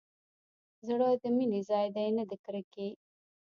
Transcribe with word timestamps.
زړه 0.87 1.09
د 1.21 1.23
مينې 1.35 1.59
ځاى 1.69 1.87
دى 1.95 2.07
نه 2.17 2.23
د 2.29 2.31
کرکې. 2.43 2.87